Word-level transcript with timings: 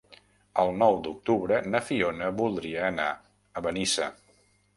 El 0.61 0.71
nou 0.77 0.95
d'octubre 1.07 1.59
na 1.73 1.81
Fiona 1.89 2.31
voldria 2.41 2.81
anar 2.89 3.07
a 3.61 3.65
Benissa. 3.69 4.11